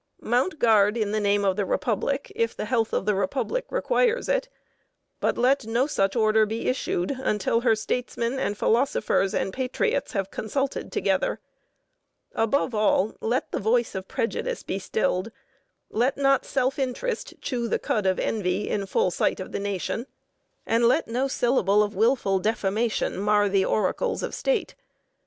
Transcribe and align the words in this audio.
Mount 0.23 0.57
guard 0.57 0.97
in 0.97 1.11
the 1.11 1.19
name 1.19 1.45
of 1.45 1.57
the 1.57 1.63
Republic 1.63 2.31
if 2.35 2.57
the 2.57 2.65
health 2.65 2.91
of 2.91 3.05
the 3.05 3.13
Republic 3.13 3.67
requires 3.69 4.27
it, 4.27 4.49
but 5.19 5.37
let 5.37 5.67
no 5.67 5.85
such 5.85 6.15
order 6.15 6.47
be 6.47 6.65
issued 6.67 7.11
until 7.19 7.61
her 7.61 7.75
statesmen 7.75 8.39
and 8.39 8.57
philosophers 8.57 9.35
and 9.35 9.53
patriots 9.53 10.13
have 10.13 10.31
consulted 10.31 10.91
together. 10.91 11.39
Above 12.33 12.73
all, 12.73 13.13
let 13.21 13.51
the 13.51 13.59
voice 13.59 13.93
of 13.93 14.07
prejudice 14.07 14.63
be 14.63 14.79
stilled, 14.79 15.31
let 15.91 16.17
not 16.17 16.45
self 16.45 16.79
interest 16.79 17.35
chew 17.39 17.67
the 17.67 17.77
cud 17.77 18.07
of 18.07 18.17
envy 18.19 18.67
in 18.71 18.87
full 18.87 19.11
sight 19.11 19.39
of 19.39 19.51
the 19.51 19.59
nation, 19.59 20.07
and 20.65 20.87
let 20.87 21.07
no 21.07 21.27
syllable 21.27 21.83
of 21.83 21.93
willful 21.93 22.39
defamation 22.39 23.17
mar 23.19 23.47
the 23.47 23.63
oracles 23.63 24.23
of 24.23 24.33
state. 24.33 24.73